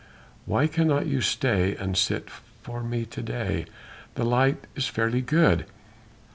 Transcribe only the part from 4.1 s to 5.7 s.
The light is fairly good...."